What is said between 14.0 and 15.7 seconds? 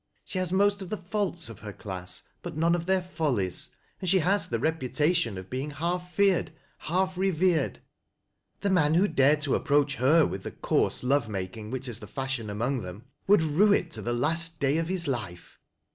the last day of his life.